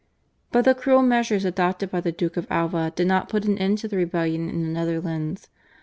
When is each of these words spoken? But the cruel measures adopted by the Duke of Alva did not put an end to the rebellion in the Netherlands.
But 0.51 0.65
the 0.65 0.73
cruel 0.73 1.03
measures 1.03 1.45
adopted 1.45 1.91
by 1.91 2.01
the 2.01 2.11
Duke 2.11 2.35
of 2.35 2.47
Alva 2.49 2.91
did 2.95 3.05
not 3.05 3.29
put 3.29 3.45
an 3.45 3.59
end 3.59 3.77
to 3.77 3.87
the 3.87 3.97
rebellion 3.97 4.49
in 4.49 4.63
the 4.63 4.69
Netherlands. 4.69 5.47